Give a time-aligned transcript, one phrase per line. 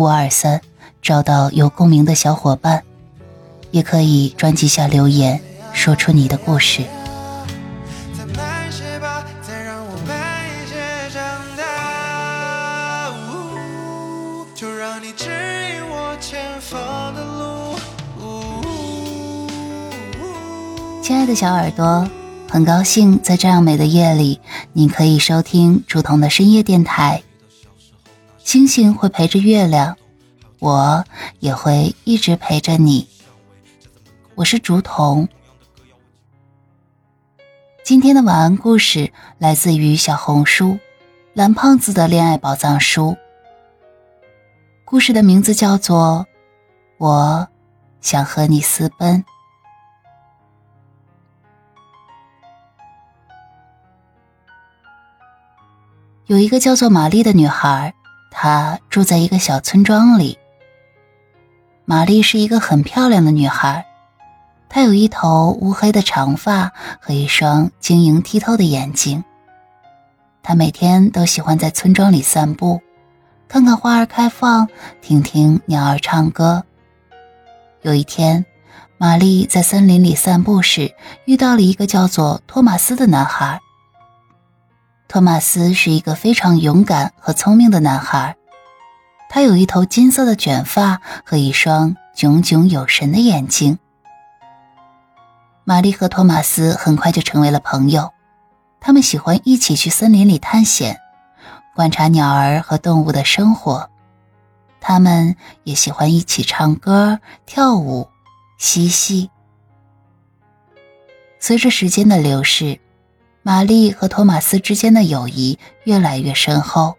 [0.00, 0.62] 五二三，
[1.02, 2.82] 找到有共鸣的小伙伴。
[3.70, 5.38] 也可以专辑下留言，
[5.74, 6.82] 说出你的故事。
[21.02, 22.08] 亲爱的小耳朵，
[22.48, 24.40] 很高兴在这样美的夜里，
[24.72, 27.22] 你可以收听竹筒的深夜电台。
[28.50, 29.96] 星星会陪着月亮，
[30.58, 31.04] 我
[31.38, 33.08] 也会一直陪着你。
[34.34, 35.28] 我是竹筒。
[37.84, 40.80] 今天的晚安故事来自于小红书
[41.32, 43.16] “蓝胖子的恋爱宝藏书”。
[44.84, 46.26] 故事的名字叫做
[46.98, 47.46] 《我
[48.00, 49.22] 想和你私奔》。
[56.26, 57.94] 有一个叫做玛丽的女孩，
[58.30, 60.38] 她住在一个小村庄里。
[61.84, 63.84] 玛丽是一个很漂亮的女孩。
[64.68, 69.24] 她有一头乌黑的长发和一双晶莹剔透的眼睛。
[70.42, 72.80] 她每天都喜欢在村庄里散步，
[73.48, 74.68] 看看花儿开放，
[75.02, 76.64] 听听鸟儿唱歌。
[77.82, 78.44] 有一天，
[78.96, 80.94] 玛丽在森林里散步时
[81.24, 83.60] 遇到了一个叫做托马斯的男孩。
[85.10, 88.36] 托马斯是一个非常勇敢和聪明的男孩，
[89.28, 93.76] 他有一头金色的卷发和一双炯炯有神的眼睛。
[95.64, 98.12] 玛丽和托马斯很快就成为了朋友，
[98.78, 101.00] 他们喜欢一起去森林里探险，
[101.74, 103.90] 观察鸟儿和动物的生活。
[104.80, 105.34] 他们
[105.64, 108.08] 也喜欢一起唱歌、跳舞、
[108.58, 109.28] 嬉戏。
[111.40, 112.78] 随着时间的流逝，
[113.42, 116.96] 玛丽和托马斯之间的友谊越来越深厚。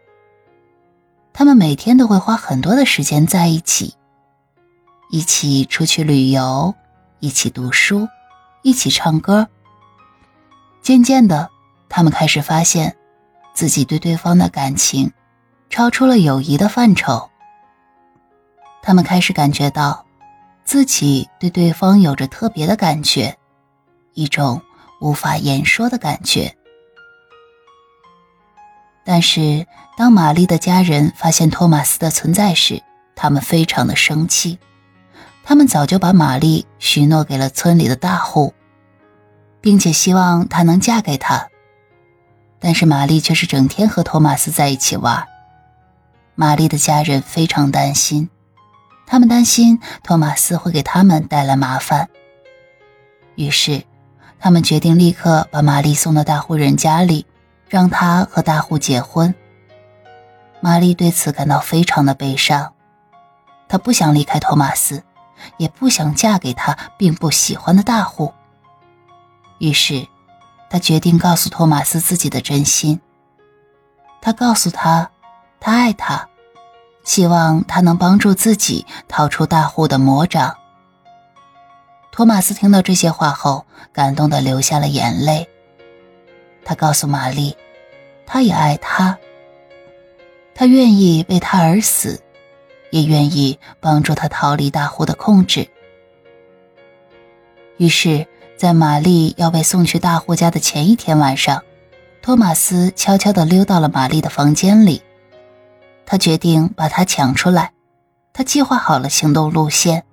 [1.34, 3.96] 他们每天都会花很多的时间在一起，
[5.09, 6.74] 一起出去旅游，
[7.19, 8.07] 一起读书。
[8.63, 9.47] 一起唱歌。
[10.84, 11.50] 渐渐的，
[11.90, 12.96] 他们开始发现，
[13.56, 15.12] 自己对对方的感情
[15.68, 17.28] 超出了友谊的范畴。
[18.84, 20.06] 他们开始感觉到，
[20.63, 23.35] 自己对对方有着特别的感觉，
[24.13, 24.62] 一种
[25.01, 26.56] 无法言说的感觉。
[29.03, 29.66] 但是，
[29.97, 32.81] 当玛丽的家人发现托马斯的存在时，
[33.16, 34.57] 他们非常的生气。
[35.44, 38.53] 他们早就把玛丽许诺给了村里的大户，
[39.59, 41.50] 并且希望她能嫁给他。
[42.59, 45.28] 但是玛丽却是整天和托马斯在一起玩。
[46.35, 48.29] 玛丽的家人非常担心，
[49.07, 52.07] 他们担心托马斯会给他们带来麻烦。
[53.35, 53.84] 于是，
[54.41, 57.25] 他们决定立刻把玛丽送到大户人家里，
[57.69, 59.34] 让她和大户结婚。
[60.59, 62.74] 玛丽对此感到非常的悲伤，
[63.69, 65.03] 她不想离开托马斯。
[65.57, 68.31] 也不想嫁给他并不喜欢的大户。
[69.57, 70.07] 于是，
[70.69, 73.02] 他决定告诉托马斯自己的真心。
[74.22, 75.09] 他告诉他，
[75.59, 76.29] 他爱他，
[77.03, 80.56] 希望他能帮助自己逃出大户的魔掌。
[82.11, 85.47] 托马斯听到这些话后，感动的流下了眼泪。
[86.63, 87.55] 他告诉玛丽，
[88.25, 89.17] 他也爱她，
[90.53, 92.22] 他愿意为她而死。
[92.91, 95.69] 也愿意帮助他逃离大户的控制。
[97.78, 98.28] 于是，
[98.58, 101.63] 在玛丽要被送去大户家的前一天晚上，
[102.22, 105.02] 托马斯悄悄地溜到了玛丽的房间里。
[106.05, 107.72] 他决定把她抢出来。
[108.34, 110.03] 他计划好了行动路线，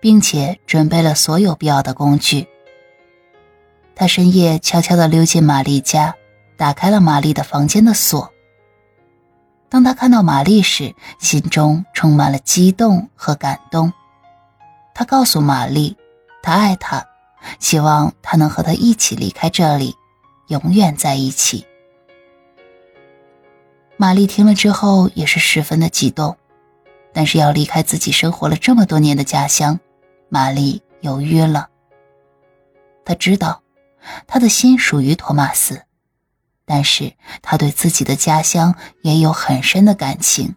[0.00, 2.46] 并且准备了所有必要的工具。
[3.94, 6.14] 他深夜悄悄地溜进玛丽家，
[6.56, 8.32] 打开了玛丽的房间的锁。
[9.68, 13.92] 当他看到玛丽时，心中充满了激动和感动。
[14.94, 15.96] 他告诉玛丽，
[16.42, 17.06] 他爱她，
[17.58, 19.94] 希望她能和他一起离开这里，
[20.48, 21.64] 永远在一起。
[23.96, 26.36] 玛丽听了之后也是十分的激动，
[27.12, 29.78] 但是要离开自己生活了这么多年的家乡，
[30.30, 31.68] 玛丽犹豫了。
[33.04, 33.62] 她知道，
[34.26, 35.82] 她的心属于托马斯。
[36.72, 37.12] 但是
[37.42, 40.54] 他对自己的家乡也有很深的感情。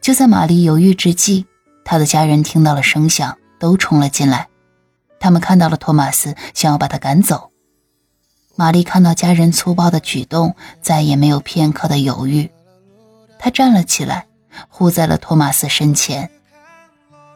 [0.00, 1.44] 就在玛丽犹豫之际，
[1.84, 4.46] 她的家人听到了声响，都冲了进来。
[5.18, 7.50] 他们看到了托马斯，想要把他赶走。
[8.54, 12.48] 玛丽看到家人粗暴的举动，再也没有片刻的犹豫。
[13.40, 14.28] 她站了起来，
[14.68, 16.30] 护在了托马斯身前。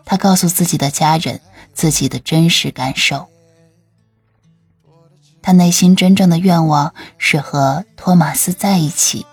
[0.04, 1.40] 他告诉自己的家人
[1.72, 3.28] 自己的真实感受。
[5.42, 9.26] 他内心真正的愿望是和托马斯在一起。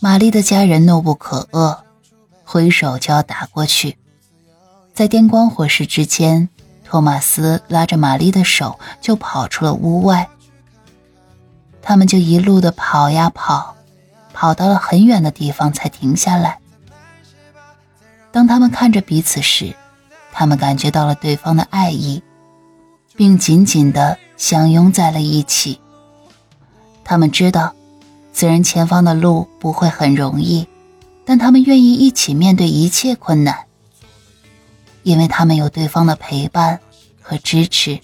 [0.00, 1.78] 玛丽的家人怒不可遏，
[2.44, 3.98] 挥手就要打过去。
[4.94, 6.48] 在电光火石之间，
[6.84, 10.28] 托马斯拉着玛丽的手就跑出了屋外。
[11.82, 13.76] 他们就一路的跑呀跑，
[14.32, 16.58] 跑到了很远的地方才停下来。
[18.34, 19.72] 当他们看着彼此时，
[20.32, 22.20] 他们感觉到了对方的爱意，
[23.14, 25.78] 并紧紧的相拥在了一起。
[27.04, 27.72] 他们知道。
[28.32, 30.66] 虽然前方的路不会很容易，
[31.24, 33.66] 但他们愿意一起面对一切困难，
[35.04, 36.80] 因为他们有对方的陪伴
[37.22, 38.00] 和支持。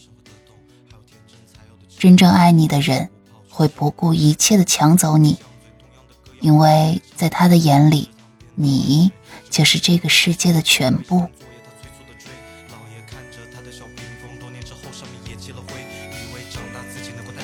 [1.99, 3.09] 真正爱你的人
[3.49, 5.37] 会不顾一切的抢走你，
[6.38, 8.09] 因为在他的眼里，
[8.61, 9.11] 你
[9.49, 11.27] 就是这个世界的全部。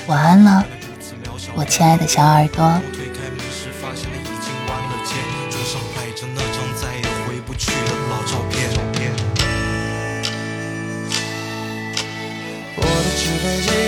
[0.06, 0.66] 晚安了。
[1.54, 2.80] 我亲爱的小耳朵。
[13.46, 13.85] 飞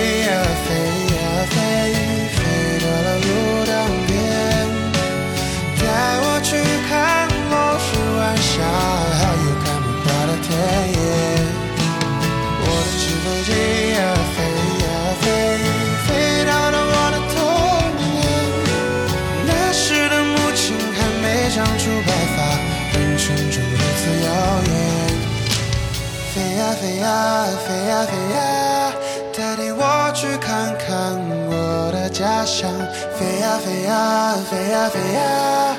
[26.80, 27.74] 飞呀飞
[28.34, 28.92] 呀，
[29.36, 31.18] 带领我去看看
[31.50, 32.70] 我的家乡。
[33.18, 35.76] 飞呀飞呀飞呀飞呀，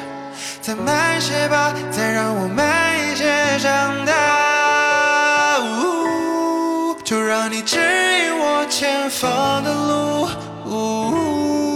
[0.62, 5.60] 再慢些吧，再让我慢一些长大。
[5.60, 10.28] 呜，就让你指引我前方的路。
[10.66, 11.69] 呜。